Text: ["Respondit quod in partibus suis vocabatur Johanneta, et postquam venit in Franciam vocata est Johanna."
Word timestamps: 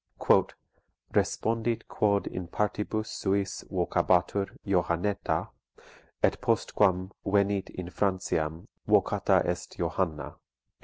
["Respondit 1.13 1.87
quod 1.87 2.25
in 2.25 2.47
partibus 2.47 3.05
suis 3.05 3.63
vocabatur 3.69 4.47
Johanneta, 4.65 5.49
et 6.23 6.41
postquam 6.41 7.11
venit 7.23 7.69
in 7.69 7.91
Franciam 7.91 8.67
vocata 8.87 9.45
est 9.45 9.77
Johanna." 9.77 10.37